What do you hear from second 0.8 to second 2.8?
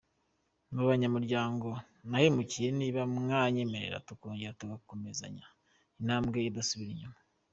banyamuryango nahemukiye